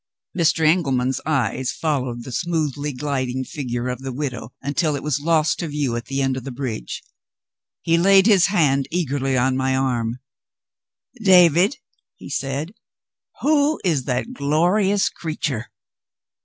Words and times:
Mr. 0.35 0.65
Engelman's 0.65 1.21
eyes 1.27 1.71
followed 1.71 2.23
the 2.23 2.31
smoothly 2.31 2.91
gliding 2.91 3.43
figure 3.43 3.87
of 3.87 3.99
the 3.99 4.11
widow, 4.11 4.51
until 4.59 4.95
it 4.95 5.03
was 5.03 5.19
lost 5.21 5.59
to 5.59 5.67
view 5.67 5.95
at 5.95 6.05
the 6.05 6.23
end 6.23 6.35
of 6.35 6.43
the 6.43 6.49
bridge. 6.49 7.03
He 7.83 7.99
laid 7.99 8.25
his 8.25 8.47
hand 8.47 8.87
eagerly 8.89 9.37
on 9.37 9.55
my 9.55 9.75
arm. 9.75 10.17
"David!" 11.23 11.77
he 12.15 12.31
said, 12.31 12.73
"who 13.41 13.79
is 13.83 14.05
that 14.05 14.33
glorious 14.33 15.07
creature?" 15.07 15.67